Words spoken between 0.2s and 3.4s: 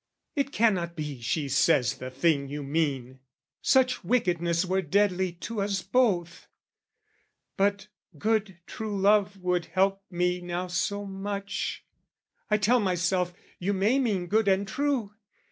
"It cannot be she says the thing you mean;